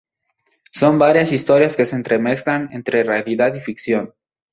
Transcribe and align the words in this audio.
Son 0.71 0.97
varias 0.97 1.31
historias 1.31 1.75
que 1.75 1.85
se 1.85 1.95
entremezclan 1.95 2.69
entre 2.71 3.03
realidad 3.03 3.53
y 3.53 3.59
ficción. 3.59 4.15